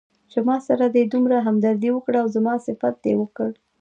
چې 0.31 0.39
ماسره 0.47 0.85
دې 0.95 1.03
دومره 1.13 1.37
همدردي 1.47 1.89
وکړه 1.93 2.17
او 2.23 2.27
زما 2.35 2.53
صفت 2.67 2.95
دې 3.03 3.13
وکړ. 3.21 3.49